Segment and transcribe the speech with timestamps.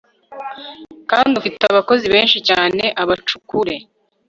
[1.09, 3.75] kandi ufite abakozi benshi cyane abacukure